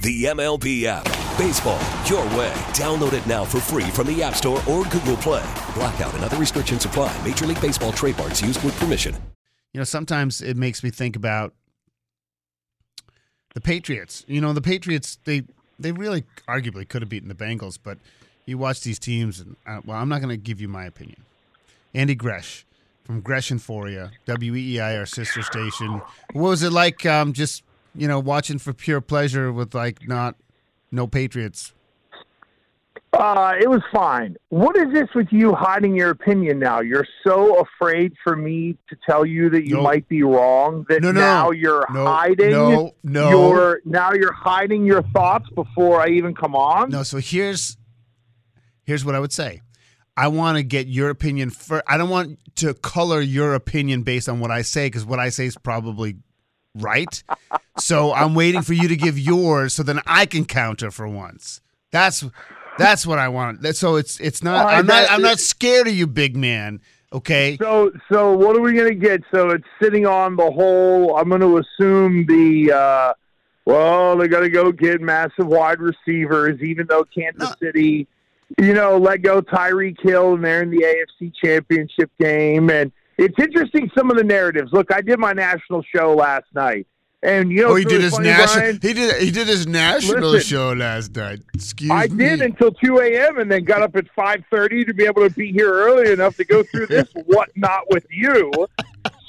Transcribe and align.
The 0.00 0.24
MLB 0.26 0.84
app. 0.84 1.04
Baseball, 1.36 1.80
your 2.06 2.24
way. 2.38 2.52
Download 2.72 3.12
it 3.14 3.26
now 3.26 3.44
for 3.44 3.58
free 3.60 3.90
from 3.90 4.06
the 4.06 4.22
App 4.22 4.36
Store 4.36 4.58
or 4.68 4.84
Google 4.84 5.16
Play. 5.16 5.44
Blackout 5.74 6.14
and 6.14 6.22
other 6.22 6.36
restrictions 6.36 6.84
apply. 6.84 7.16
Major 7.24 7.46
League 7.46 7.60
Baseball 7.60 7.90
trademarks 7.90 8.40
used 8.40 8.62
with 8.62 8.78
permission. 8.78 9.14
You 9.72 9.80
know, 9.80 9.84
sometimes 9.84 10.40
it 10.40 10.56
makes 10.56 10.84
me 10.84 10.90
think 10.90 11.16
about 11.16 11.52
the 13.54 13.60
Patriots. 13.60 14.24
You 14.28 14.40
know, 14.40 14.52
the 14.52 14.60
Patriots 14.60 15.18
they 15.24 15.42
they 15.80 15.90
really 15.90 16.24
arguably 16.48 16.88
could 16.88 17.02
have 17.02 17.08
beaten 17.08 17.28
the 17.28 17.34
Bengals, 17.34 17.76
but 17.82 17.98
you 18.46 18.56
watch 18.56 18.82
these 18.82 18.98
teams, 19.00 19.40
and 19.40 19.56
uh, 19.66 19.80
well, 19.84 19.98
I'm 19.98 20.08
not 20.08 20.20
going 20.20 20.30
to 20.30 20.36
give 20.36 20.60
you 20.60 20.68
my 20.68 20.84
opinion. 20.84 21.24
Andy 21.92 22.14
Gresh 22.14 22.64
from 23.04 23.20
Gresh 23.20 23.50
and 23.50 23.60
Fauria, 23.60 24.10
WEEI, 24.26 24.98
our 24.98 25.06
sister 25.06 25.42
station. 25.42 26.02
What 26.32 26.50
was 26.50 26.62
it 26.62 26.72
like? 26.72 27.04
Um, 27.04 27.32
just 27.32 27.62
you 27.94 28.08
know, 28.08 28.20
watching 28.20 28.58
for 28.58 28.72
pure 28.72 29.00
pleasure 29.00 29.52
with 29.52 29.74
like 29.74 30.06
not 30.08 30.36
no 30.90 31.06
Patriots. 31.06 31.72
Uh, 33.12 33.54
it 33.58 33.68
was 33.68 33.80
fine. 33.90 34.36
What 34.50 34.76
is 34.76 34.92
this 34.92 35.08
with 35.14 35.28
you 35.30 35.54
hiding 35.54 35.96
your 35.96 36.10
opinion 36.10 36.58
now? 36.58 36.80
You're 36.80 37.06
so 37.26 37.58
afraid 37.60 38.12
for 38.22 38.36
me 38.36 38.76
to 38.90 38.96
tell 39.08 39.24
you 39.24 39.48
that 39.50 39.66
you 39.66 39.76
Nope. 39.76 39.84
might 39.84 40.08
be 40.08 40.22
wrong 40.22 40.84
that 40.90 41.00
No, 41.00 41.10
no. 41.10 41.20
now 41.20 41.50
you're 41.50 41.86
No, 41.90 42.04
hiding 42.04 42.50
no, 42.50 42.92
no. 43.02 43.30
your 43.30 43.80
now 43.86 44.12
you're 44.12 44.34
hiding 44.34 44.84
your 44.84 45.02
thoughts 45.14 45.48
before 45.54 46.00
I 46.02 46.08
even 46.08 46.34
come 46.34 46.54
on. 46.54 46.90
No, 46.90 47.02
so 47.02 47.16
here's 47.16 47.78
here's 48.84 49.04
what 49.06 49.14
I 49.14 49.20
would 49.20 49.32
say. 49.32 49.62
I 50.16 50.28
want 50.28 50.58
to 50.58 50.62
get 50.62 50.86
your 50.86 51.08
opinion 51.08 51.48
first. 51.50 51.84
I 51.86 51.96
don't 51.96 52.10
want 52.10 52.38
to 52.56 52.74
color 52.74 53.20
your 53.22 53.54
opinion 53.54 54.02
based 54.02 54.28
on 54.28 54.38
what 54.38 54.50
I 54.50 54.62
say 54.62 54.86
because 54.86 55.06
what 55.06 55.18
I 55.18 55.30
say 55.30 55.46
is 55.46 55.56
probably 55.56 56.16
right. 56.74 57.22
so 57.78 58.12
I'm 58.12 58.34
waiting 58.34 58.62
for 58.62 58.72
you 58.74 58.88
to 58.88 58.96
give 58.96 59.18
yours 59.18 59.74
so 59.74 59.82
then 59.82 60.00
I 60.06 60.26
can 60.26 60.44
counter 60.44 60.90
for 60.90 61.08
once. 61.08 61.60
That's 61.90 62.24
that's 62.78 63.06
what 63.06 63.18
I 63.18 63.28
want. 63.28 63.66
So 63.76 63.96
it's 63.96 64.20
it's 64.20 64.42
not. 64.42 64.66
Right, 64.66 64.78
I'm 64.78 64.86
not. 64.86 65.10
I'm 65.10 65.22
not 65.22 65.40
scared 65.40 65.88
of 65.88 65.94
you, 65.94 66.06
big 66.06 66.36
man. 66.36 66.80
Okay. 67.12 67.56
So 67.60 67.90
so 68.12 68.32
what 68.36 68.56
are 68.56 68.60
we 68.60 68.74
gonna 68.74 68.94
get? 68.94 69.22
So 69.34 69.50
it's 69.50 69.66
sitting 69.82 70.06
on 70.06 70.36
the 70.36 70.50
whole. 70.50 71.16
I'm 71.16 71.28
gonna 71.28 71.56
assume 71.56 72.26
the. 72.26 72.72
Uh, 72.72 73.14
well, 73.68 74.16
they 74.16 74.28
got 74.28 74.40
to 74.40 74.48
go 74.48 74.72
get 74.72 75.02
massive 75.02 75.46
wide 75.46 75.78
receivers, 75.78 76.58
even 76.62 76.86
though 76.86 77.04
Kansas 77.04 77.50
No. 77.50 77.54
City, 77.60 78.06
you 78.58 78.72
know, 78.72 78.96
let 78.96 79.20
go 79.20 79.42
Tyreek 79.42 80.00
Hill, 80.00 80.36
and 80.36 80.42
they're 80.42 80.62
in 80.62 80.70
the 80.70 80.86
AFC 81.20 81.30
Championship 81.44 82.10
game. 82.18 82.70
And 82.70 82.90
it's 83.18 83.38
interesting 83.38 83.90
some 83.96 84.10
of 84.10 84.16
the 84.16 84.24
narratives. 84.24 84.72
Look, 84.72 84.92
I 84.92 85.00
did 85.02 85.18
my 85.18 85.32
national 85.32 85.82
show 85.82 86.14
last 86.14 86.46
night, 86.54 86.86
and 87.22 87.50
you 87.50 87.62
know, 87.62 87.70
Oh, 87.70 87.74
he 87.74 87.82
it's 87.82 87.92
did 87.92 88.00
his 88.02 88.12
funny, 88.14 88.28
national. 88.28 88.60
Brian? 88.60 88.78
He 88.80 88.92
did. 88.94 89.22
He 89.22 89.30
did 89.30 89.46
his 89.48 89.66
national 89.66 90.30
Listen. 90.30 90.48
show 90.48 90.72
last 90.72 91.14
night. 91.16 91.40
Excuse 91.54 91.90
I 91.90 92.06
me. 92.06 92.24
I 92.24 92.28
did 92.28 92.42
until 92.42 92.70
2 92.72 92.98
a.m. 93.00 93.38
and 93.38 93.50
then 93.50 93.64
got 93.64 93.82
up 93.82 93.96
at 93.96 94.06
5:30 94.16 94.86
to 94.86 94.94
be 94.94 95.04
able 95.04 95.28
to 95.28 95.34
be 95.34 95.52
here 95.52 95.72
early 95.72 96.12
enough 96.12 96.36
to 96.36 96.44
go 96.44 96.62
through 96.62 96.86
this 96.86 97.08
whatnot 97.26 97.90
with 97.90 98.06
you. 98.10 98.50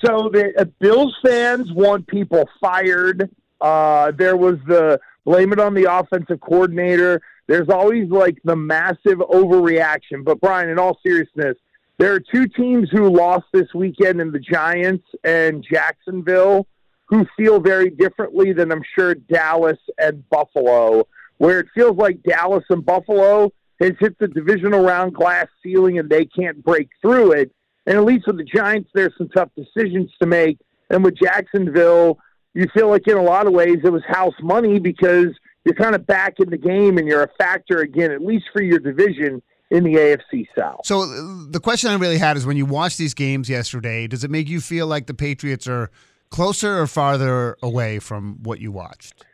So 0.06 0.30
the 0.32 0.54
uh, 0.58 0.66
Bills 0.80 1.16
fans 1.26 1.72
want 1.73 2.08
people 2.08 2.48
fired. 2.62 3.30
Uh, 3.60 4.12
there 4.12 4.38
was 4.38 4.58
the 4.67 5.00
blame 5.26 5.52
it 5.52 5.60
on 5.60 5.73
the 5.73 5.92
offensive 5.92 6.40
coordinator. 6.40 7.22
There's 7.48 7.67
always 7.70 8.10
like 8.10 8.38
the 8.44 8.55
massive 8.55 9.17
overreaction. 9.17 10.23
But 10.23 10.39
Brian, 10.39 10.70
in 10.70 10.78
all 10.80 10.99
seriousness, 11.04 11.58
there 11.99 12.14
are 12.14 12.20
two 12.21 12.48
teams 12.48 12.89
who 12.89 13.10
lost 13.10 13.45
this 13.52 13.67
weekend 13.76 14.21
in 14.21 14.32
the 14.32 14.39
Giants 14.39 15.05
and 15.26 15.65
Jacksonville 15.70 16.65
who 17.08 17.26
feel 17.36 17.60
very 17.60 17.89
differently 17.89 18.54
than 18.54 18.71
I'm 18.71 18.83
sure 18.98 19.15
Dallas 19.15 19.77
and 19.98 20.27
Buffalo, 20.30 21.08
where 21.39 21.60
it 21.60 21.67
feels 21.76 21.98
like 21.98 22.23
Dallas 22.23 22.64
and 22.70 22.86
Buffalo 22.86 23.52
has 23.82 23.93
hit 23.99 24.17
the 24.17 24.30
divisional 24.30 24.82
round 24.82 25.14
glass 25.14 25.48
ceiling 25.61 25.99
and 25.99 26.10
they 26.10 26.26
can't 26.26 26.64
break 26.64 26.87
through 27.02 27.33
it. 27.33 27.52
And 27.86 27.98
at 27.98 28.05
least 28.05 28.27
with 28.27 28.37
the 28.37 28.45
Giants, 28.45 28.89
there's 28.93 29.14
some 29.17 29.27
tough 29.30 29.49
decisions 29.58 30.10
to 30.21 30.27
make. 30.27 30.58
And 30.89 31.04
with 31.04 31.17
Jacksonville, 31.17 32.17
you 32.54 32.67
feel 32.73 32.87
like 32.87 33.08
in 33.10 33.17
a 33.17 33.23
lot 33.23 33.45
of 33.45 33.52
ways 33.52 33.80
it 33.83 33.92
was 33.92 34.04
house 34.08 34.36
money 34.42 34.80
because 34.80 35.37
you're 35.66 35.76
kind 35.76 35.95
of 35.95 36.08
back 36.08 36.36
in 36.39 36.49
the 36.49 36.58
game 36.58 36.98
and 36.98 37.10
you're 37.10 37.23
a 37.23 37.33
factor 37.37 37.80
again, 37.80 38.11
at 38.11 38.21
least 38.21 38.45
for 38.54 38.61
your 38.61 38.80
division 38.80 39.42
in 39.71 39.83
the 39.83 39.93
AFC 39.95 40.47
South. 40.57 40.81
So 40.83 41.05
the 41.05 41.59
question 41.59 41.91
I 41.91 41.95
really 41.95 42.17
had 42.17 42.37
is 42.37 42.45
when 42.45 42.57
you 42.57 42.65
watched 42.65 42.97
these 42.97 43.13
games 43.13 43.49
yesterday, 43.49 44.07
does 44.07 44.23
it 44.23 44.31
make 44.31 44.49
you 44.49 44.61
feel 44.61 44.87
like 44.87 45.07
the 45.07 45.13
Patriots 45.13 45.67
are 45.67 45.91
closer 46.30 46.80
or 46.80 46.87
farther 46.87 47.57
away 47.61 47.99
from 47.99 48.41
what 48.43 48.59
you 48.59 48.71
watched? 48.71 49.25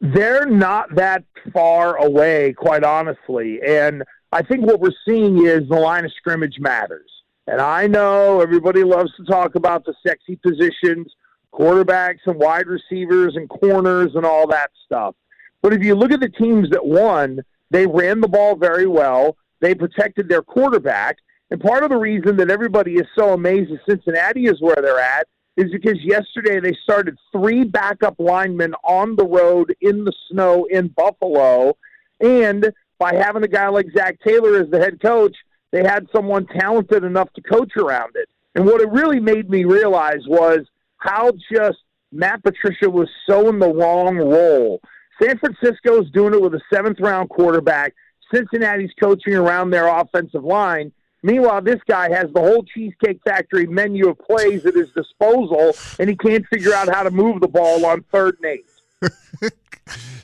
they're 0.00 0.46
not 0.46 0.94
that 0.94 1.24
far 1.52 1.96
away, 1.96 2.52
quite 2.52 2.84
honestly. 2.84 3.60
And 3.66 4.02
I 4.32 4.42
think 4.42 4.66
what 4.66 4.80
we're 4.80 4.90
seeing 5.06 5.46
is 5.46 5.68
the 5.68 5.76
line 5.76 6.04
of 6.04 6.12
scrimmage 6.12 6.58
matters. 6.58 7.10
And 7.46 7.60
I 7.60 7.86
know 7.86 8.40
everybody 8.40 8.82
loves 8.82 9.14
to 9.16 9.24
talk 9.24 9.54
about 9.54 9.84
the 9.84 9.94
sexy 10.06 10.36
positions, 10.36 11.12
quarterbacks 11.52 12.18
and 12.26 12.36
wide 12.36 12.66
receivers 12.66 13.36
and 13.36 13.48
corners 13.48 14.12
and 14.14 14.26
all 14.26 14.46
that 14.48 14.70
stuff. 14.84 15.14
But 15.62 15.72
if 15.72 15.82
you 15.82 15.94
look 15.94 16.12
at 16.12 16.20
the 16.20 16.28
teams 16.28 16.68
that 16.70 16.84
won, 16.84 17.40
they 17.70 17.86
ran 17.86 18.20
the 18.20 18.28
ball 18.28 18.56
very 18.56 18.86
well. 18.86 19.36
They 19.60 19.74
protected 19.74 20.28
their 20.28 20.42
quarterback. 20.42 21.18
And 21.50 21.60
part 21.60 21.84
of 21.84 21.90
the 21.90 21.96
reason 21.96 22.36
that 22.36 22.50
everybody 22.50 22.94
is 22.94 23.06
so 23.16 23.32
amazed 23.32 23.70
that 23.70 23.80
Cincinnati 23.88 24.46
is 24.46 24.60
where 24.60 24.76
they're 24.76 24.98
at 24.98 25.28
is 25.56 25.70
because 25.70 25.98
yesterday 26.02 26.60
they 26.60 26.76
started 26.82 27.16
three 27.32 27.64
backup 27.64 28.16
linemen 28.18 28.74
on 28.84 29.16
the 29.16 29.24
road 29.24 29.74
in 29.80 30.04
the 30.04 30.12
snow 30.30 30.66
in 30.70 30.88
Buffalo. 30.88 31.76
And 32.20 32.72
by 32.98 33.14
having 33.14 33.42
a 33.42 33.48
guy 33.48 33.68
like 33.68 33.86
Zac 33.96 34.18
Taylor 34.26 34.60
as 34.60 34.70
the 34.70 34.78
head 34.78 35.00
coach, 35.00 35.36
they 35.72 35.82
had 35.82 36.06
someone 36.14 36.46
talented 36.46 37.04
enough 37.04 37.32
to 37.34 37.42
coach 37.42 37.76
around 37.76 38.12
it. 38.16 38.28
And 38.54 38.64
what 38.66 38.80
it 38.80 38.90
really 38.90 39.20
made 39.20 39.50
me 39.50 39.64
realize 39.64 40.26
was 40.26 40.60
how 40.98 41.32
just 41.52 41.78
Matt 42.12 42.42
Patricia 42.42 42.88
was 42.88 43.08
so 43.28 43.48
in 43.48 43.58
the 43.58 43.72
wrong 43.72 44.16
role. 44.16 44.80
San 45.22 45.38
Francisco's 45.38 46.10
doing 46.10 46.34
it 46.34 46.40
with 46.40 46.54
a 46.54 46.60
seventh 46.72 47.00
round 47.00 47.28
quarterback. 47.30 47.94
Cincinnati's 48.32 48.92
coaching 49.00 49.34
around 49.34 49.70
their 49.70 49.88
offensive 49.88 50.44
line. 50.44 50.92
Meanwhile, 51.22 51.62
this 51.62 51.80
guy 51.88 52.10
has 52.10 52.26
the 52.32 52.40
whole 52.40 52.62
Cheesecake 52.62 53.20
Factory 53.24 53.66
menu 53.66 54.08
of 54.08 54.18
plays 54.18 54.64
at 54.64 54.74
his 54.74 54.88
disposal, 54.92 55.74
and 55.98 56.08
he 56.08 56.16
can't 56.16 56.46
figure 56.46 56.72
out 56.72 56.88
how 56.94 57.02
to 57.02 57.10
move 57.10 57.40
the 57.40 57.48
ball 57.48 57.84
on 57.86 58.04
third 58.12 58.36
and 58.42 58.52
eight. 58.52 59.52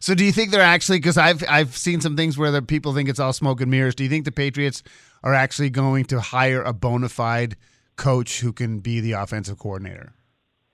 So 0.03 0.17
do 0.17 0.25
you 0.25 0.33
think 0.33 0.51
they're 0.51 0.61
actually 0.61 0.99
because 0.99 1.17
I've 1.17 1.45
I've 1.49 1.77
seen 1.77 2.01
some 2.01 2.17
things 2.17 2.37
where 2.37 2.51
the 2.51 2.61
people 2.61 2.93
think 2.93 3.09
it's 3.09 3.21
all 3.21 3.33
smoke 3.33 3.61
and 3.61 3.71
mirrors. 3.71 3.95
Do 3.95 4.03
you 4.03 4.11
think 4.11 4.25
the 4.25 4.33
Patriots 4.33 4.83
are 5.23 5.33
actually 5.33 5.71
going 5.71 6.07
to 6.07 6.21
hire 6.21 6.61
a 6.61 6.73
bona 6.73 7.09
fide 7.09 7.55
coach 7.95 8.41
who 8.41 8.53
can 8.53 8.81
be 8.81 8.99
the 8.99 9.13
offensive 9.13 9.61
coordinator? 9.61 10.13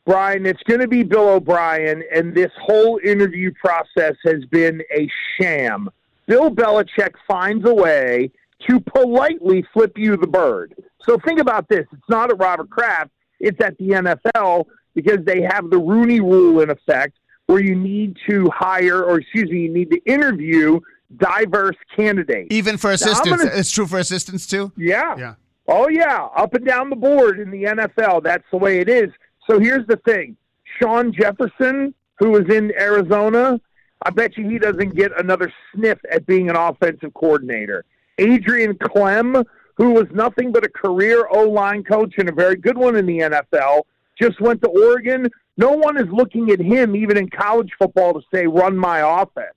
Brian, 0.07 0.47
it's 0.47 0.63
going 0.63 0.81
to 0.81 0.89
be 0.89 1.03
Bill 1.03 1.29
O'Brien, 1.29 2.03
and 2.11 2.35
this 2.35 2.51
whole 2.59 2.99
interview 3.05 3.53
process 3.63 4.15
has 4.25 4.47
been 4.47 4.81
a 4.97 5.07
sham. 5.39 5.91
Bill 6.29 6.51
Belichick 6.51 7.15
finds 7.27 7.69
a 7.69 7.75
way 7.75 8.31
to 8.69 8.79
politely 8.81 9.65
flip 9.73 9.93
you 9.97 10.17
the 10.17 10.27
bird. 10.27 10.75
So 11.09 11.19
think 11.27 11.41
about 11.41 11.69
this. 11.69 11.87
It's 11.93 12.09
not 12.09 12.31
at 12.31 12.39
Robert 12.39 12.71
Kraft, 12.71 13.11
it's 13.41 13.59
at 13.65 13.77
the 13.79 13.89
NFL 13.89 14.67
because 14.95 15.25
they 15.25 15.43
have 15.43 15.71
the 15.71 15.79
Rooney 15.79 16.21
rule 16.21 16.61
in 16.61 16.71
effect 16.71 17.15
where 17.47 17.63
you 17.63 17.75
need 17.75 18.17
to 18.29 18.49
hire, 18.55 19.03
or 19.03 19.19
excuse 19.21 19.51
me, 19.51 19.63
you 19.63 19.73
need 19.73 19.91
to 19.91 19.99
interview 20.05 20.79
diverse 21.17 21.77
candidates. 21.97 22.49
Even 22.51 22.77
for 22.77 22.89
I'm 22.89 22.95
assistants, 22.95 23.43
gonna- 23.45 23.57
it's 23.57 23.71
true 23.71 23.87
for 23.87 23.99
assistants 23.99 24.47
too. 24.47 24.71
Yeah. 24.77 25.17
Yeah. 25.17 25.35
Oh 25.67 25.89
yeah, 25.89 26.27
up 26.37 26.55
and 26.55 26.65
down 26.67 26.91
the 26.91 26.97
board 26.97 27.39
in 27.41 27.51
the 27.51 27.65
NFL. 27.65 28.23
That's 28.23 28.45
the 28.51 28.57
way 28.59 28.81
it 28.81 28.89
is. 28.89 29.11
So 29.49 29.59
here's 29.59 29.87
the 29.87 29.97
thing: 30.05 30.37
Sean 30.81 31.13
Jefferson, 31.13 31.95
who 32.19 32.31
was 32.31 32.45
in 32.51 32.73
Arizona, 32.79 33.61
I 34.03 34.11
bet 34.11 34.37
you 34.37 34.49
he 34.49 34.59
doesn't 34.59 34.95
get 34.95 35.11
another 35.19 35.53
sniff 35.75 35.99
at 36.11 36.27
being 36.27 36.49
an 36.49 36.57
offensive 36.57 37.13
coordinator. 37.15 37.85
Adrian 38.19 38.75
Klemm, 38.75 39.45
who 39.77 39.91
was 39.93 40.07
nothing 40.13 40.53
but 40.53 40.65
a 40.65 40.69
career 40.69 41.27
O 41.31 41.49
line 41.49 41.85
coach 41.85 42.15
and 42.19 42.29
a 42.29 42.33
very 42.33 42.57
good 42.57 42.77
one 42.77 42.97
in 42.97 43.07
the 43.07 43.19
NFL, 43.19 43.83
just 44.21 44.41
went 44.41 44.63
to 44.63 44.69
Oregon. 44.69 45.29
No 45.57 45.73
one 45.73 45.97
is 45.97 46.07
looking 46.13 46.51
at 46.51 46.61
him, 46.61 46.95
even 46.95 47.17
in 47.17 47.29
college 47.29 47.71
football, 47.79 48.15
to 48.15 48.21
say, 48.33 48.47
run 48.47 48.77
my 48.77 49.01
offense. 49.23 49.55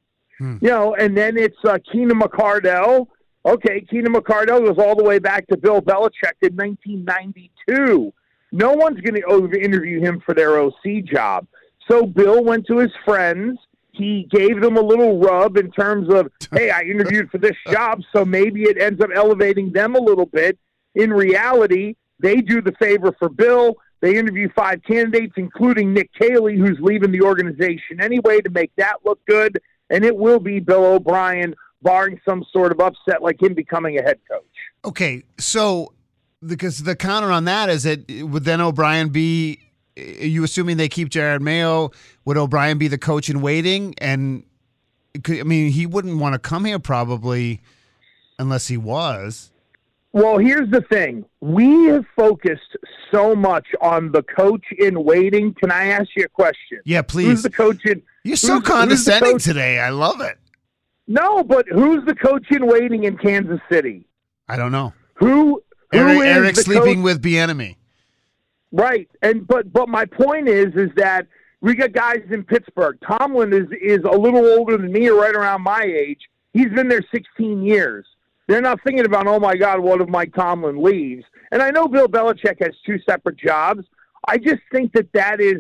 You 0.62 0.70
know, 0.70 0.96
and 0.96 1.16
then 1.16 1.38
it's 1.38 1.58
uh, 1.64 1.78
Keenan 1.92 2.20
McCardell. 2.20 3.08
Okay, 3.46 3.82
Keenan 3.82 4.14
McCardell 4.14 4.66
goes 4.66 4.78
all 4.78 4.96
the 4.96 5.04
way 5.04 5.20
back 5.20 5.48
to 5.48 5.58
Bill 5.58 5.82
Belichick 5.82 6.38
in 6.42 6.56
1992. 6.56 8.12
no 8.52 8.74
one's 8.74 9.00
going 9.02 9.22
to 9.22 9.60
interview 9.62 10.00
him 10.00 10.20
for 10.26 10.34
their 10.34 10.60
OC 10.60 11.06
job. 11.06 11.48
So 11.88 12.06
Bill 12.06 12.44
went 12.44 12.66
to 12.68 12.78
his 12.78 12.92
friends. 13.06 13.60
He 13.92 14.28
gave 14.32 14.62
them 14.62 14.78
a 14.78 14.82
little 14.82 15.20
rub 15.20 15.58
in 15.58 15.72
terms 15.72 16.14
of, 16.14 16.32
hey, 16.52 16.70
I 16.70 16.82
interviewed 16.82 17.30
for 17.30 17.38
this 17.38 17.56
job, 17.70 18.02
so 18.14 18.26
maybe 18.26 18.64
it 18.64 18.82
ends 18.82 19.02
up 19.02 19.10
elevating 19.14 19.72
them 19.72 19.96
a 19.96 20.00
little 20.00 20.26
bit. 20.26 20.58
In 20.96 21.12
reality, 21.12 21.96
they 22.20 22.38
do 22.38 22.62
the 22.62 22.74
favor 22.74 23.16
for 23.20 23.30
Bill. 23.30 23.76
They 24.02 24.18
interview 24.18 24.50
five 24.56 24.82
candidates, 24.84 25.34
including 25.38 25.94
Nick 25.94 26.10
Caley, 26.14 26.58
who's 26.58 26.80
leaving 26.82 27.12
the 27.12 27.22
organization 27.22 28.02
anyway, 28.02 28.42
to 28.42 28.50
make 28.50 28.72
that 28.78 28.96
look 29.06 29.20
good. 29.28 29.62
And 29.90 30.04
it 30.04 30.16
will 30.16 30.40
be 30.40 30.60
Bill 30.60 30.86
O'Brien, 30.86 31.54
barring 31.82 32.20
some 32.26 32.44
sort 32.52 32.72
of 32.72 32.80
upset 32.80 33.22
like 33.22 33.42
him 33.42 33.54
becoming 33.54 34.00
a 34.00 34.02
head 34.02 34.20
coach. 34.30 34.44
Okay, 34.86 35.24
so 35.38 35.94
because 36.46 36.84
the 36.84 36.96
counter 36.96 37.32
on 37.32 37.46
that 37.46 37.70
is 37.70 37.84
that 37.84 38.10
would 38.10 38.44
then 38.44 38.62
O'Brien 38.62 39.10
be? 39.10 39.60
Are 39.98 40.02
you 40.04 40.44
assuming 40.44 40.78
they 40.78 40.90
keep 40.90 41.10
Jerod 41.10 41.42
Mayo? 41.42 41.92
Would 42.26 42.38
O'Brien 42.38 42.78
be 42.78 42.88
the 42.88 42.98
coach 42.98 43.30
in 43.30 43.42
waiting? 43.42 43.94
And 43.98 44.44
I 45.28 45.44
mean, 45.44 45.72
he 45.72 45.86
wouldn't 45.86 46.18
want 46.18 46.34
to 46.34 46.40
come 46.40 46.66
here 46.66 46.80
probably 46.80 47.62
unless 48.40 48.68
he 48.68 48.78
was. 48.78 49.52
Well, 50.14 50.38
here's 50.38 50.70
the 50.70 50.82
thing. 50.82 51.26
We 51.40 51.86
have 51.86 52.06
focused 52.16 52.76
so 53.12 53.34
much 53.36 53.68
on 53.82 54.12
the 54.12 54.24
coach 54.24 54.64
in 54.78 55.04
waiting. 55.04 55.54
Can 55.54 55.72
I 55.72 55.88
ask 55.88 56.10
you 56.16 56.26
a 56.26 56.30
question? 56.30 56.80
Yeah, 56.86 57.02
please. 57.02 57.28
Who's 57.28 57.44
the 57.44 57.50
coach 57.50 57.86
in? 57.86 58.02
You're 58.24 58.36
so 58.36 58.60
condescending 58.62 59.34
who's 59.34 59.44
the 59.46 59.52
coach- 59.52 59.56
today. 59.56 59.80
I 59.80 59.90
love 59.90 60.20
it. 60.22 60.38
No, 61.08 61.44
but 61.44 61.66
who's 61.68 62.06
the 62.06 62.16
coach 62.16 62.46
in 62.52 62.68
waiting 62.68 63.04
in 63.06 63.18
Kansas 63.18 63.60
City? 63.70 64.06
I 64.48 64.56
don't 64.58 64.72
know. 64.72 64.94
Who? 65.16 65.62
who 65.92 65.98
Eric, 65.98 66.18
is 66.18 66.24
Eric 66.24 66.56
the 66.56 66.62
sleeping 66.64 66.96
coach- 66.98 67.04
with 67.04 67.22
Bieniemy. 67.22 67.76
Right, 68.72 69.10
and 69.22 69.46
but 69.46 69.72
but 69.74 69.90
my 69.90 70.06
point 70.06 70.48
is 70.48 70.74
is 70.76 70.90
that 70.96 71.28
we 71.62 71.76
got 71.76 71.92
guys 71.92 72.24
in 72.32 72.44
Pittsburgh. 72.44 72.98
Tomlin 73.06 73.54
is 73.54 73.68
is 73.82 74.00
a 74.06 74.18
little 74.18 74.46
older 74.46 74.78
than 74.78 74.92
me, 74.92 75.10
right 75.10 75.36
around 75.36 75.62
my 75.62 75.84
age. 75.84 76.22
He's 76.54 76.70
been 76.70 76.88
there 76.88 77.04
16 77.14 77.64
years. 77.64 78.06
They're 78.48 78.62
not 78.62 78.80
thinking 78.84 79.06
about, 79.06 79.28
oh 79.28 79.40
my 79.40 79.56
God, 79.56 79.80
what 79.80 80.02
if 80.02 80.10
Mike 80.10 80.34
Tomlin 80.34 80.84
leaves? 80.84 81.24
And 81.52 81.62
I 81.62 81.70
know 81.70 81.88
Bill 81.88 82.08
Belichick 82.08 82.62
has 82.62 82.76
two 82.86 83.00
separate 83.08 83.38
jobs. 83.38 83.86
I 84.28 84.38
just 84.38 84.62
think 84.72 84.92
that 84.94 85.12
that 85.14 85.40
is 85.40 85.58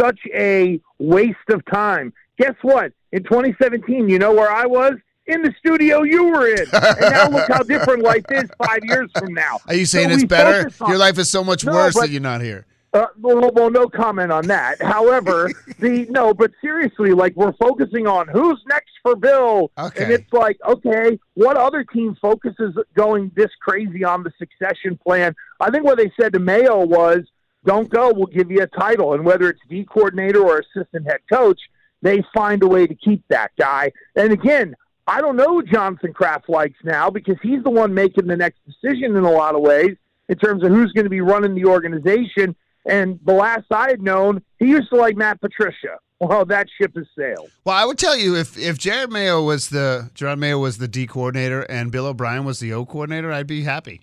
such 0.00 0.18
a 0.34 0.80
waste 0.98 1.36
of 1.50 1.62
time. 1.66 2.12
Guess 2.38 2.54
what? 2.62 2.92
In 3.12 3.22
2017, 3.24 4.08
you 4.08 4.18
know 4.18 4.32
where 4.32 4.50
I 4.50 4.64
was? 4.64 4.94
In 5.26 5.42
the 5.42 5.54
studio 5.58 6.02
you 6.02 6.24
were 6.24 6.48
in. 6.48 6.66
And 6.72 7.00
now 7.00 7.28
look 7.28 7.48
how 7.48 7.62
different 7.62 8.02
life 8.02 8.24
is 8.30 8.50
five 8.58 8.80
years 8.84 9.08
from 9.18 9.32
now. 9.34 9.58
Are 9.68 9.74
you 9.74 9.86
saying 9.86 10.08
So 10.08 10.14
it's 10.16 10.24
better? 10.24 10.70
Your 10.88 10.98
life 10.98 11.18
is 11.18 11.30
so 11.30 11.44
much 11.44 11.64
No, 11.64 11.72
worse 11.72 11.94
but- 11.94 12.02
that 12.02 12.10
you're 12.10 12.20
not 12.20 12.40
here. 12.40 12.66
uh, 12.92 13.06
well, 13.20 13.50
well, 13.54 13.70
no 13.70 13.88
comment 13.88 14.30
on 14.32 14.46
that. 14.48 14.82
However, 14.96 15.50
the 15.78 16.06
no, 16.10 16.34
but 16.34 16.50
seriously, 16.60 17.12
like 17.12 17.34
we're 17.36 17.52
focusing 17.54 18.06
on 18.06 18.26
who's 18.28 18.60
next 18.68 18.90
for 19.02 19.14
Bill, 19.16 19.70
Okay. 19.78 20.02
and 20.04 20.12
it's 20.12 20.30
like, 20.32 20.58
okay, 20.66 21.18
what 21.34 21.56
other 21.56 21.84
team 21.84 22.16
focuses 22.20 22.76
going 22.94 23.30
this 23.36 23.50
crazy 23.60 24.04
on 24.04 24.24
the 24.24 24.32
succession 24.38 24.98
plan? 24.98 25.34
I 25.60 25.70
think 25.70 25.84
what 25.84 25.96
they 25.98 26.12
said 26.20 26.32
to 26.34 26.38
Mayo 26.40 26.84
was, 26.84 27.20
"Don't 27.64 27.88
go, 27.88 28.12
we'll 28.12 28.26
give 28.26 28.50
you 28.50 28.60
a 28.62 28.66
title," 28.66 29.14
and 29.14 29.24
whether 29.24 29.48
it's 29.48 29.60
D 29.70 29.84
coordinator 29.88 30.40
or 30.42 30.58
assistant 30.58 31.06
head 31.06 31.20
coach, 31.32 31.60
they 32.02 32.22
find 32.34 32.62
a 32.62 32.66
way 32.66 32.86
to 32.86 32.94
keep 32.94 33.22
that 33.28 33.52
guy. 33.58 33.92
And 34.16 34.32
again, 34.32 34.74
I 35.06 35.20
don't 35.20 35.36
know 35.36 35.60
who 35.60 35.62
Jonathan 35.64 36.12
Kraft 36.12 36.48
likes 36.48 36.78
now 36.84 37.10
because 37.10 37.36
he's 37.42 37.62
the 37.62 37.70
one 37.70 37.92
making 37.92 38.26
the 38.26 38.36
next 38.36 38.58
decision 38.64 39.16
in 39.16 39.24
a 39.24 39.30
lot 39.30 39.54
of 39.54 39.60
ways 39.60 39.96
in 40.28 40.38
terms 40.38 40.62
of 40.64 40.70
who's 40.70 40.92
going 40.92 41.04
to 41.04 41.10
be 41.10 41.20
running 41.20 41.54
the 41.54 41.64
organization. 41.64 42.54
And 42.86 43.18
the 43.24 43.32
last 43.32 43.64
I 43.70 43.90
had 43.90 44.00
known, 44.00 44.42
he 44.58 44.66
used 44.66 44.90
to 44.90 44.96
like 44.96 45.16
Matt 45.16 45.40
Patricia. 45.40 45.98
Well, 46.20 46.44
that 46.46 46.68
ship 46.78 46.94
has 46.94 47.06
sailed. 47.18 47.50
Well, 47.64 47.74
I 47.74 47.84
would 47.84 47.98
tell 47.98 48.16
you 48.16 48.36
if 48.36 48.56
if 48.56 48.78
Jerod 48.78 49.10
Mayo 49.10 49.42
was 49.42 49.70
the 49.70 50.08
Jerod 50.14 50.38
Mayo 50.38 50.58
was 50.58 50.78
the 50.78 50.86
D 50.86 51.04
coordinator 51.04 51.62
and 51.62 51.90
Bill 51.90 52.06
O'Brien 52.06 52.44
was 52.44 52.60
the 52.60 52.72
O 52.74 52.86
coordinator, 52.86 53.32
I'd 53.32 53.48
be 53.48 53.62
happy. 53.64 54.02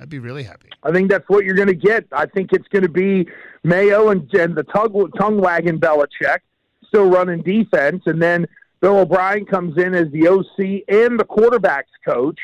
I'd 0.00 0.08
be 0.08 0.20
really 0.20 0.44
happy. 0.44 0.68
I 0.84 0.92
think 0.92 1.10
that's 1.10 1.28
what 1.28 1.44
you're 1.44 1.56
going 1.56 1.68
to 1.68 1.74
get. 1.74 2.06
I 2.12 2.26
think 2.26 2.52
it's 2.52 2.68
going 2.68 2.82
to 2.82 2.88
be 2.88 3.26
Mayo 3.64 4.10
and, 4.10 4.32
and 4.34 4.54
the 4.54 4.62
tongue, 4.62 5.10
tongue 5.18 5.40
wagon 5.40 5.80
Belichick 5.80 6.38
still 6.86 7.10
running 7.10 7.42
defense, 7.42 8.02
and 8.06 8.22
then 8.22 8.46
Bill 8.80 8.98
O'Brien 8.98 9.44
comes 9.46 9.78
in 9.78 9.94
as 9.94 10.10
the 10.12 10.28
OC 10.28 10.84
and 10.88 11.18
the 11.18 11.24
quarterbacks 11.24 11.84
coach. 12.04 12.38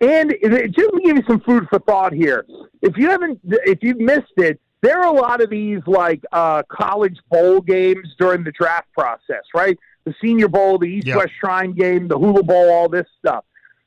And 0.00 0.32
just 0.40 0.76
to 0.76 1.00
give 1.04 1.16
you 1.16 1.22
some 1.26 1.40
food 1.40 1.66
for 1.68 1.80
thought 1.80 2.12
here, 2.12 2.46
if 2.82 2.96
you 2.96 3.10
haven't, 3.10 3.40
if 3.44 3.82
you've 3.82 3.98
missed 3.98 4.32
it, 4.36 4.60
there 4.80 5.00
are 5.00 5.06
a 5.06 5.18
lot 5.18 5.40
of 5.40 5.50
these 5.50 5.80
like 5.86 6.22
uh, 6.30 6.62
college 6.68 7.18
bowl 7.30 7.60
games 7.60 8.14
during 8.18 8.44
the 8.44 8.52
draft 8.52 8.92
process, 8.92 9.42
right? 9.54 9.76
The 10.04 10.14
Senior 10.20 10.48
Bowl, 10.48 10.78
the 10.78 10.86
East 10.86 11.08
Yep. 11.08 11.16
West 11.16 11.32
Shrine 11.40 11.72
Game, 11.72 12.06
the 12.06 12.16
Hula 12.16 12.44
Bowl, 12.44 12.70
all 12.70 12.88
this 12.88 13.06
stuff. 13.18 13.44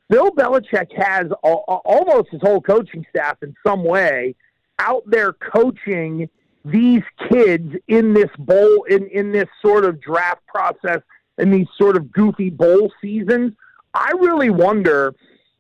Bill 0.10 0.32
Belichick 0.32 0.92
has 0.98 1.28
a, 1.44 1.48
a, 1.48 1.76
almost 1.86 2.30
his 2.30 2.42
whole 2.42 2.60
coaching 2.60 3.06
staff 3.10 3.38
in 3.42 3.56
some 3.66 3.84
way 3.86 4.36
out 4.80 5.04
there 5.06 5.32
coaching 5.32 6.30
these 6.66 7.04
kids 7.30 7.74
in 7.88 8.14
this 8.14 8.30
bowl 8.38 8.84
in 8.84 9.08
in 9.08 9.32
this 9.32 9.48
sort 9.62 9.86
of 9.86 10.02
draft 10.02 10.46
process 10.48 11.02
and 11.38 11.54
these 11.54 11.68
sort 11.78 11.98
of 11.98 12.12
goofy 12.12 12.50
bowl 12.50 12.92
seasons. 13.02 13.54
I 13.94 14.12
really 14.20 14.50
wonder 14.50 15.16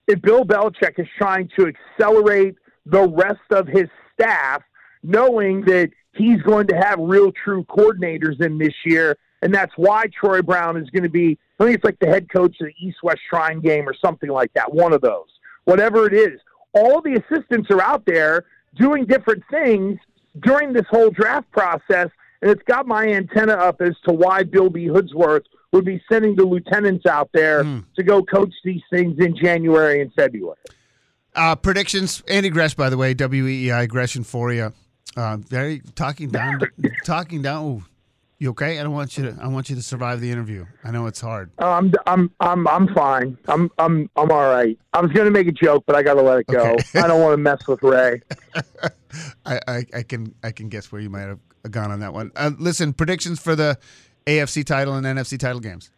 if 0.07 0.21
Bill 0.21 0.45
Belichick 0.45 0.99
is 0.99 1.07
trying 1.17 1.49
to 1.57 1.67
accelerate 1.67 2.55
the 2.85 3.07
rest 3.07 3.51
of 3.51 3.67
his 3.67 3.87
staff, 4.13 4.61
knowing 5.03 5.61
that 5.65 5.91
he's 6.13 6.41
going 6.41 6.67
to 6.67 6.75
have 6.75 6.99
real 6.99 7.31
true 7.31 7.63
coordinators 7.65 8.41
in 8.41 8.57
this 8.57 8.73
year, 8.85 9.17
and 9.41 9.53
that's 9.53 9.73
why 9.75 10.05
Troy 10.07 10.41
Brown 10.41 10.77
is 10.77 10.89
going 10.89 11.03
to 11.03 11.09
be. 11.09 11.37
I 11.59 11.65
think 11.65 11.75
it's 11.75 11.83
like 11.83 11.99
the 11.99 12.07
head 12.07 12.27
coach 12.31 12.55
of 12.59 12.67
the 12.67 12.73
East 12.85 12.97
West 13.03 13.21
Shrine 13.29 13.59
game 13.61 13.87
or 13.87 13.93
something 13.93 14.29
like 14.29 14.51
that. 14.53 14.73
One 14.73 14.93
of 14.93 15.01
those, 15.01 15.27
whatever 15.65 16.07
it 16.07 16.13
is. 16.13 16.39
All 16.73 17.01
the 17.01 17.15
assistants 17.15 17.69
are 17.69 17.81
out 17.81 18.05
there 18.05 18.45
doing 18.75 19.05
different 19.05 19.43
things 19.51 19.99
during 20.39 20.73
this 20.73 20.85
whole 20.89 21.09
draft 21.09 21.51
process, 21.51 22.09
and 22.41 22.49
it's 22.49 22.63
got 22.63 22.87
my 22.87 23.07
antenna 23.07 23.53
up 23.53 23.81
as 23.81 23.95
to 24.05 24.13
why 24.13 24.43
Bill 24.43 24.69
B. 24.69 24.87
Hoodsworth 24.87 25.45
would 25.71 25.85
be 25.85 26.01
sending 26.11 26.35
the 26.35 26.45
lieutenants 26.45 27.05
out 27.05 27.29
there 27.33 27.63
Hmm. 27.63 27.79
to 27.95 28.03
go 28.03 28.23
coach 28.23 28.53
these 28.63 28.81
things 28.89 29.17
in 29.19 29.35
January 29.35 30.01
and 30.01 30.11
February. 30.13 30.57
Uh, 31.35 31.55
predictions. 31.55 32.21
Andy 32.27 32.49
Gresh, 32.49 32.73
by 32.75 32.89
the 32.89 32.97
way, 32.97 33.13
W 33.13 33.47
E 33.47 33.67
E 33.67 33.71
I 33.71 33.85
Gresh 33.85 34.15
and 34.15 34.25
Fauria. 34.25 34.73
Uh, 35.15 35.37
very 35.37 35.81
talking 35.95 36.29
down, 36.29 36.59
talking 37.05 37.41
down. 37.41 37.65
Ooh, 37.65 37.83
you 38.37 38.49
okay? 38.49 38.79
I 38.79 38.83
don't 38.83 38.91
want 38.93 39.17
you 39.17 39.25
to. 39.31 39.37
I 39.41 39.47
want 39.47 39.69
you 39.69 39.75
to 39.77 39.81
survive 39.81 40.19
the 40.19 40.29
interview. 40.29 40.65
I 40.83 40.91
know 40.91 41.05
it's 41.07 41.21
hard. 41.21 41.51
Uh, 41.61 41.69
I'm 41.69 41.93
I'm 42.05 42.31
I'm 42.41 42.67
I'm 42.67 42.93
fine. 42.93 43.37
I'm 43.47 43.69
I'm 43.77 44.09
I'm 44.17 44.29
all 44.31 44.49
right. 44.49 44.77
I 44.93 44.99
was 44.99 45.11
going 45.11 45.25
to 45.25 45.31
make 45.31 45.47
a 45.47 45.51
joke, 45.53 45.85
but 45.87 45.95
I 45.95 46.03
got 46.03 46.15
to 46.15 46.21
let 46.21 46.39
it 46.39 46.47
go. 46.47 46.71
Okay. 46.73 46.99
I 46.99 47.07
don't 47.07 47.21
want 47.21 47.33
to 47.33 47.37
mess 47.37 47.65
with 47.67 47.81
Ray. 47.81 48.21
I, 49.45 49.59
I, 49.67 49.85
I 49.95 50.03
can 50.03 50.33
I 50.43 50.51
can 50.51 50.69
guess 50.69 50.91
where 50.91 51.01
you 51.01 51.09
might 51.09 51.21
have 51.27 51.39
gone 51.69 51.91
on 51.91 51.99
that 52.01 52.13
one. 52.13 52.31
Uh, 52.35 52.51
listen, 52.59 52.93
predictions 52.93 53.39
for 53.39 53.55
the 53.55 53.77
AFC 54.25 54.63
title 54.65 54.95
and 54.95 55.05
NFC 55.05 55.37
title 55.37 55.59
games. 55.59 55.91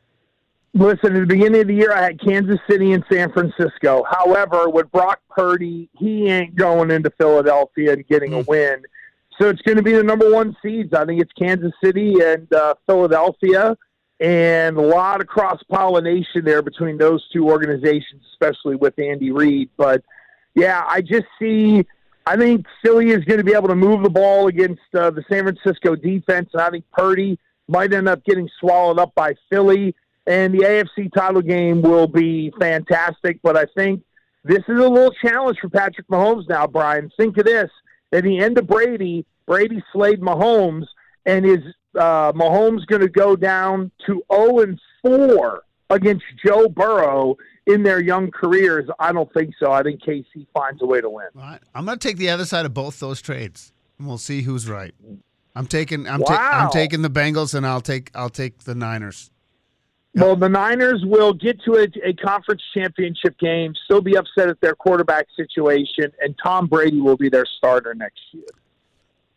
Listen, 0.76 1.16
at 1.16 1.20
the 1.20 1.26
beginning 1.28 1.62
of 1.62 1.68
the 1.68 1.76
year, 1.76 1.94
I 1.94 2.02
had 2.02 2.20
Kansas 2.20 2.58
City 2.68 2.94
and 2.94 3.04
San 3.12 3.32
Francisco. 3.32 4.04
However, 4.10 4.70
with 4.70 4.92
Brock 4.92 5.22
Purdy, 5.30 5.88
he 6.00 6.28
ain't 6.30 6.56
going 6.56 6.90
into 6.90 7.12
Philadelphia 7.12 7.94
and 7.94 8.08
getting 8.08 8.34
a 8.34 8.40
win. 8.40 8.82
So 9.40 9.50
it's 9.50 9.62
going 9.62 9.78
to 9.78 9.84
be 9.84 9.94
the 9.94 10.04
number 10.04 10.32
one 10.32 10.56
seeds. 10.64 10.94
I 10.94 11.06
think 11.06 11.22
it's 11.22 11.32
Kansas 11.34 11.74
City 11.84 12.16
and 12.24 12.52
uh, 12.52 12.74
Philadelphia, 12.88 13.78
and 14.20 14.78
a 14.78 14.82
lot 14.82 15.22
of 15.22 15.28
cross 15.28 15.62
pollination 15.70 16.44
there 16.44 16.64
between 16.64 16.98
those 16.98 17.24
two 17.32 17.50
organizations, 17.50 18.24
especially 18.32 18.76
with 18.76 18.98
Andy 18.98 19.32
Reid. 19.32 19.70
But 19.78 20.04
yeah, 20.56 20.84
I 20.88 21.02
just 21.02 21.26
see. 21.40 21.86
I 22.26 22.38
think 22.38 22.66
Philly 22.84 23.10
is 23.10 23.24
going 23.26 23.40
to 23.40 23.44
be 23.44 23.54
able 23.54 23.68
to 23.68 23.76
move 23.76 24.02
the 24.02 24.10
ball 24.10 24.48
against 24.48 24.82
uh, 24.96 25.12
the 25.12 25.24
San 25.30 25.44
Francisco 25.44 25.96
defense, 25.96 26.50
and 26.54 26.62
I 26.62 26.70
think 26.70 26.86
Purdy 26.92 27.38
might 27.68 27.94
end 27.94 28.08
up 28.08 28.24
getting 28.26 28.50
swallowed 28.60 29.00
up 29.00 29.14
by 29.16 29.34
Philly. 29.50 29.96
And 30.26 30.54
the 30.54 30.60
AFC 30.60 31.14
title 31.14 31.42
game 31.42 31.82
will 31.82 32.08
be 32.08 32.54
fantastic, 32.60 33.40
but 33.44 33.58
I 33.58 33.66
think 33.76 34.04
this 34.46 34.60
is 34.60 34.80
a 34.80 34.90
little 34.90 35.14
challenge 35.22 35.58
for 35.60 35.70
Patrick 35.70 36.08
Mahomes 36.08 36.48
now, 36.48 36.66
Brian. 36.68 37.12
Think 37.18 37.38
of 37.38 37.46
this. 37.46 37.70
At 38.14 38.24
the 38.24 38.40
end 38.40 38.58
of 38.58 38.68
Brady, 38.68 39.26
Brady 39.46 39.84
slayed 39.92 40.22
Mahomes, 40.22 40.86
and 41.26 41.46
is 41.46 41.60
uh, 41.96 42.32
Mahomes 42.34 42.86
going 42.88 43.02
to 43.02 43.10
go 43.10 43.36
down 43.36 43.92
to 44.06 44.24
0 44.32 44.60
and 44.60 44.80
4 45.02 45.64
against 45.90 46.24
Joe 46.46 46.70
Burrow 46.70 47.36
in 47.66 47.84
their 47.84 48.02
young 48.02 48.32
careers? 48.32 48.88
I 49.00 49.12
don't 49.12 49.32
think 49.34 49.54
so. 49.60 49.72
I 49.72 49.84
think 49.84 50.02
KC 50.04 50.46
finds 50.54 50.82
a 50.82 50.86
way 50.86 51.02
to 51.02 51.10
win. 51.10 51.28
All 51.36 51.42
right. 51.42 51.60
I'm 51.74 51.86
going 51.86 51.98
to 51.98 52.08
take 52.08 52.18
the 52.18 52.30
other 52.30 52.46
side 52.46 52.66
of 52.66 52.74
both 52.74 53.00
those 53.00 53.22
trades, 53.22 53.74
and 53.98 54.08
we'll 54.08 54.18
see 54.18 54.42
who's 54.42 54.70
right. 54.70 54.94
I'm 55.56 55.68
taking 55.68 56.08
I'm, 56.08 56.24
ta- 56.24 56.34
Wow. 56.34 56.60
I'm 56.66 56.70
taking 56.72 57.02
the 57.02 57.10
Bengals, 57.10 57.54
and 57.54 57.66
I'll 57.66 57.82
take 57.82 58.10
I'll 58.16 58.30
take 58.30 58.60
the 58.64 58.76
Niners. 58.76 59.30
Well, 60.16 60.36
the 60.36 60.50
Niners 60.50 61.02
will 61.06 61.34
get 61.34 61.60
to 61.64 61.74
a, 61.76 61.88
a 62.08 62.14
conference 62.14 62.62
championship 62.74 63.38
game, 63.40 63.74
still 63.86 64.02
be 64.02 64.16
upset 64.16 64.48
at 64.48 64.62
their 64.62 64.76
quarterback 64.76 65.26
situation, 65.36 66.12
and 66.22 66.36
Tom 66.44 66.68
Brady 66.68 67.02
will 67.02 67.18
be 67.18 67.30
their 67.30 67.46
starter 67.58 67.96
next 67.96 68.20
year. 68.32 68.44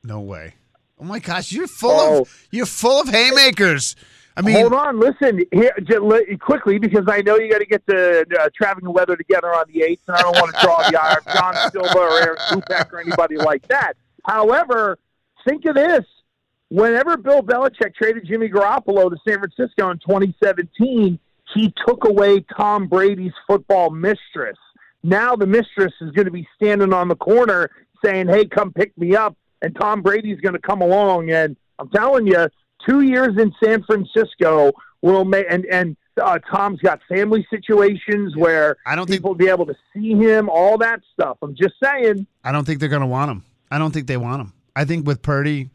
No 0.05 0.21
way. 0.21 0.55
Oh 1.01 1.05
my 1.05 1.19
gosh, 1.19 1.53
you're 1.53 1.67
full 1.67 1.91
Oh. 1.91 2.21
of 2.23 2.47
you're 2.51 2.67
full 2.67 3.01
of 3.01 3.09
haymakers. 3.09 3.97
I 4.39 4.43
mean, 4.43 4.55
Hold 4.57 4.75
on, 4.75 5.01
listen 5.01 5.41
here 5.51 5.73
quickly 6.41 6.79
because 6.79 7.07
I 7.09 7.23
know 7.23 7.37
you 7.39 7.51
got 7.51 7.61
to 7.61 7.67
get 7.67 7.87
the 7.87 8.27
uh, 8.39 8.51
traffic 8.55 8.85
and 8.85 8.93
weather 8.93 9.17
together 9.17 9.49
on 9.55 9.65
the 9.73 9.83
eighth, 9.83 10.03
and 10.09 10.17
I 10.17 10.21
don't 10.21 10.37
want 10.37 10.55
to 10.55 10.61
draw 10.61 10.91
the 10.91 11.01
eye 11.03 11.15
of 11.15 11.25
John 11.25 11.71
Silva 11.71 11.99
or 11.99 12.21
Aaron 12.21 12.37
Kupek 12.51 12.93
or 12.93 13.01
anybody 13.01 13.37
like 13.37 13.67
that. 13.69 13.95
However, 14.27 14.99
think 15.47 15.65
of 15.67 15.75
this: 15.75 16.05
whenever 16.69 17.17
Bill 17.17 17.43
Belichick 17.43 17.95
traded 17.95 18.27
Jimmy 18.27 18.49
Garoppolo 18.49 19.11
to 19.11 19.17
San 19.27 19.39
Francisco 19.39 19.91
in 19.91 19.99
2017, 19.99 21.19
he 21.55 21.75
took 21.87 22.05
away 22.07 22.45
Tom 22.57 22.87
Brady's 22.89 23.33
football 23.47 23.91
mistress. 23.91 24.59
Now 25.03 25.37
the 25.37 25.47
mistress 25.47 25.93
is 26.01 26.11
going 26.13 26.25
to 26.27 26.33
be 26.33 26.47
standing 26.57 26.93
on 26.93 27.09
the 27.09 27.17
corner 27.17 27.71
saying, 28.05 28.29
"Hey, 28.29 28.47
come 28.47 28.73
pick 28.73 28.97
me 28.99 29.15
up," 29.15 29.37
and 29.63 29.75
Tom 29.77 30.03
Brady's 30.03 30.41
going 30.41 30.55
to 30.55 30.61
come 30.61 30.83
along. 30.83 31.31
And 31.31 31.57
I'm 31.79 31.89
telling 31.91 32.27
you, 32.27 32.49
two 32.89 33.03
years 33.03 33.39
in 33.39 33.53
San 33.63 33.83
Francisco 33.85 34.73
will 35.03 35.25
make 35.25 35.47
and 35.49 35.65
and 35.67 35.97
uh, 36.21 36.39
Tom's 36.51 36.81
got 36.81 37.01
family 37.09 37.47
situations 37.51 38.35
where 38.37 38.77
I 38.87 38.97
don't 38.97 39.07
think- 39.07 39.19
people 39.21 39.31
will 39.33 39.37
be 39.37 39.49
able 39.49 39.67
to 39.67 39.77
see 39.93 40.15
him, 40.15 40.49
all 40.49 40.79
that 40.79 41.01
stuff. 41.13 41.37
I'm 41.43 41.55
just 41.55 41.75
saying. 41.83 42.27
I 42.43 42.53
don't 42.53 42.65
think 42.65 42.81
they're 42.81 42.89
going 42.89 43.03
to 43.03 43.07
want 43.07 43.31
him. 43.31 43.45
I 43.71 43.77
don't 43.79 43.93
think 43.93 44.07
they 44.07 44.17
want 44.17 44.41
him. 44.41 44.53
I 44.77 44.85
think 44.85 45.07
with 45.07 45.23
Purdy, 45.23 45.71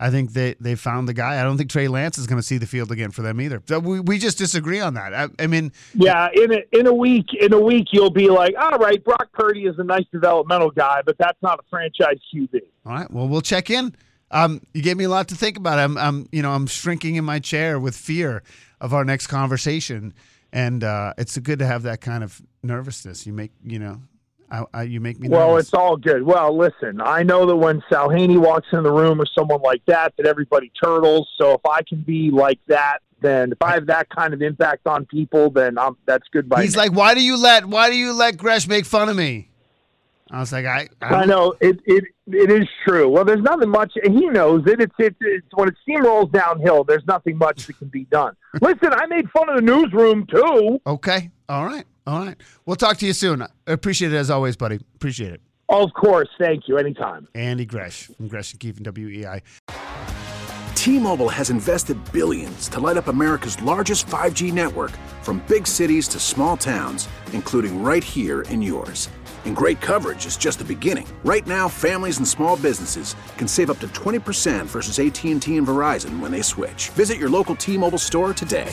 I 0.00 0.10
think 0.10 0.32
they 0.32 0.56
they 0.58 0.74
found 0.74 1.08
the 1.08 1.14
guy. 1.14 1.40
I 1.40 1.44
don't 1.44 1.56
think 1.56 1.70
Trey 1.70 1.88
Lance 1.88 2.18
is 2.18 2.26
going 2.26 2.40
to 2.40 2.46
see 2.46 2.58
the 2.58 2.66
field 2.66 2.90
again 2.90 3.10
for 3.12 3.22
them 3.22 3.40
either. 3.40 3.62
So 3.66 3.78
we, 3.78 4.00
we 4.00 4.18
just 4.18 4.36
disagree 4.38 4.80
on 4.80 4.94
that. 4.94 5.14
I, 5.14 5.28
I 5.38 5.46
mean, 5.46 5.72
Yeah, 5.94 6.28
in 6.34 6.52
a 6.52 6.58
in 6.72 6.86
a 6.86 6.92
week, 6.92 7.26
in 7.38 7.52
a 7.52 7.60
week, 7.60 7.88
you'll 7.92 8.10
be 8.10 8.28
like, 8.28 8.54
all 8.58 8.78
right, 8.78 9.02
Brock 9.04 9.28
Purdy 9.32 9.66
is 9.66 9.78
a 9.78 9.84
nice 9.84 10.04
developmental 10.12 10.70
guy, 10.70 11.02
but 11.06 11.16
that's 11.18 11.40
not 11.42 11.60
a 11.60 11.62
franchise 11.70 12.18
QB. 12.34 12.60
all 12.84 12.92
right. 12.92 13.10
Well, 13.10 13.28
we'll 13.28 13.42
check 13.42 13.70
in. 13.70 13.94
Um, 14.32 14.60
you 14.74 14.82
gave 14.82 14.96
me 14.96 15.04
a 15.04 15.08
lot 15.08 15.28
to 15.28 15.36
think 15.36 15.56
about. 15.56 15.78
I'm, 15.78 15.96
I'm, 15.96 16.28
you 16.32 16.42
know, 16.42 16.50
I'm 16.50 16.66
shrinking 16.66 17.14
in 17.14 17.24
my 17.24 17.38
chair 17.38 17.78
with 17.78 17.94
fear 17.94 18.42
of 18.80 18.92
our 18.92 19.04
next 19.04 19.28
conversation, 19.28 20.12
and 20.52 20.82
uh, 20.82 21.14
it's 21.16 21.38
good 21.38 21.60
to 21.60 21.66
have 21.66 21.84
that 21.84 22.00
kind 22.00 22.24
of 22.24 22.42
nervousness. 22.62 23.24
You 23.24 23.32
make, 23.32 23.52
you 23.64 23.78
know, 23.78 24.00
I, 24.50 24.64
I, 24.72 24.82
you 24.84 25.00
make 25.00 25.18
me. 25.18 25.28
Well, 25.28 25.50
nervous. 25.50 25.64
it's 25.66 25.74
all 25.74 25.96
good. 25.96 26.22
Well, 26.22 26.56
listen, 26.56 27.00
I 27.00 27.22
know 27.22 27.46
that 27.46 27.56
when 27.56 27.82
Salhaney 27.90 28.38
walks 28.38 28.68
in 28.72 28.82
the 28.82 28.92
room 28.92 29.20
or 29.20 29.26
someone 29.26 29.60
like 29.60 29.82
that, 29.86 30.14
that 30.16 30.26
everybody 30.26 30.70
turtles. 30.82 31.28
So 31.36 31.54
if 31.54 31.66
I 31.66 31.82
can 31.82 32.02
be 32.02 32.30
like 32.30 32.60
that, 32.68 32.98
then 33.20 33.52
if 33.52 33.60
I 33.60 33.72
have 33.72 33.86
that 33.86 34.08
kind 34.08 34.34
of 34.34 34.42
impact 34.42 34.86
on 34.86 35.04
people, 35.06 35.50
then 35.50 35.78
I'm, 35.78 35.96
that's 36.06 36.28
good 36.28 36.48
by 36.48 36.62
He's 36.62 36.74
me. 36.74 36.82
like, 36.82 36.92
why 36.92 37.14
do 37.14 37.22
you 37.22 37.36
let, 37.36 37.66
why 37.66 37.90
do 37.90 37.96
you 37.96 38.12
let 38.12 38.36
Gresh 38.36 38.68
make 38.68 38.84
fun 38.84 39.08
of 39.08 39.16
me? 39.16 39.50
I 40.30 40.40
was 40.40 40.52
like, 40.52 40.66
I, 40.66 40.88
I, 41.00 41.06
I 41.06 41.24
know 41.24 41.54
it, 41.60 41.78
it 41.84 42.04
it 42.26 42.50
is 42.50 42.66
true. 42.84 43.08
Well, 43.08 43.24
there's 43.24 43.42
nothing 43.42 43.68
much. 43.68 43.92
and 44.02 44.12
He 44.12 44.26
knows 44.26 44.66
it. 44.66 44.80
It's, 44.80 44.94
it's 44.98 45.16
it's 45.20 45.46
when 45.54 45.68
it 45.68 45.76
steamrolls 45.88 46.32
downhill. 46.32 46.82
There's 46.82 47.06
nothing 47.06 47.38
much 47.38 47.66
that 47.68 47.78
can 47.78 47.86
be 47.88 48.04
done. 48.06 48.34
Listen, 48.60 48.92
I 48.92 49.06
made 49.06 49.30
fun 49.30 49.48
of 49.48 49.54
the 49.54 49.62
newsroom 49.62 50.26
too. 50.26 50.80
Okay. 50.84 51.30
All 51.48 51.64
right. 51.64 51.84
All 52.06 52.24
right. 52.24 52.36
We'll 52.64 52.76
talk 52.76 52.98
to 52.98 53.06
you 53.06 53.12
soon. 53.12 53.42
I 53.42 53.48
appreciate 53.66 54.12
it 54.12 54.16
as 54.16 54.30
always, 54.30 54.56
buddy. 54.56 54.76
Appreciate 54.94 55.32
it. 55.32 55.40
Of 55.68 55.92
course, 55.94 56.28
thank 56.38 56.68
you. 56.68 56.78
Anytime. 56.78 57.26
Andy 57.34 57.66
Gresh 57.66 58.04
from 58.16 58.28
Gresh 58.28 58.52
and 58.52 58.60
Keefe 58.60 58.76
and 58.78 58.86
WEI. 58.86 59.42
T-Mobile 60.76 61.28
has 61.30 61.50
invested 61.50 61.98
billions 62.12 62.68
to 62.68 62.78
light 62.78 62.96
up 62.96 63.08
America's 63.08 63.60
largest 63.60 64.06
5G 64.06 64.52
network 64.52 64.92
from 65.22 65.42
big 65.48 65.66
cities 65.66 66.06
to 66.08 66.20
small 66.20 66.56
towns, 66.56 67.08
including 67.32 67.82
right 67.82 68.04
here 68.04 68.42
in 68.42 68.62
yours. 68.62 69.08
And 69.44 69.56
great 69.56 69.80
coverage 69.80 70.26
is 70.26 70.36
just 70.36 70.58
the 70.60 70.64
beginning. 70.64 71.06
Right 71.24 71.46
now, 71.46 71.68
families 71.68 72.18
and 72.18 72.28
small 72.28 72.56
businesses 72.56 73.16
can 73.36 73.48
save 73.48 73.70
up 73.70 73.80
to 73.80 73.88
20% 73.88 74.66
versus 74.66 74.98
AT&T 75.00 75.32
and 75.32 75.66
Verizon 75.66 76.20
when 76.20 76.30
they 76.30 76.42
switch. 76.42 76.90
Visit 76.90 77.16
your 77.18 77.30
local 77.30 77.56
T-Mobile 77.56 77.98
store 77.98 78.32
today. 78.32 78.72